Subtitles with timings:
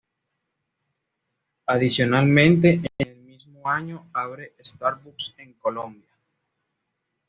[1.67, 6.09] Adicionalmente en el mismo año, abre Starbucks en Colombia.